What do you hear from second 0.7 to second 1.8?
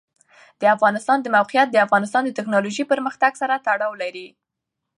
افغانستان د موقعیت د